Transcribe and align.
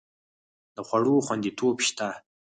د 0.75 0.77
خوړو 0.87 1.15
خوندیتوب 1.25 1.77
شته؟ 1.87 2.07